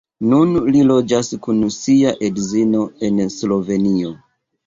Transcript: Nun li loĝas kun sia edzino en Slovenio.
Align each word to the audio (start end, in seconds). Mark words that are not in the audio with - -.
Nun 0.29 0.53
li 0.75 0.79
loĝas 0.91 1.27
kun 1.47 1.59
sia 1.75 2.15
edzino 2.29 2.81
en 3.09 3.23
Slovenio. 3.37 4.17